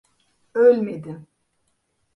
Ölmedin. 0.53 1.27